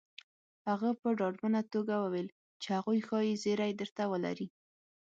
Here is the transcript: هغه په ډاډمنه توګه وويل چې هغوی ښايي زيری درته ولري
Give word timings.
هغه 0.67 0.89
په 1.01 1.07
ډاډمنه 1.19 1.61
توګه 1.73 1.93
وويل 1.97 2.27
چې 2.61 2.67
هغوی 2.77 2.99
ښايي 3.07 3.33
زيری 3.43 3.71
درته 3.79 4.03
ولري 4.11 4.47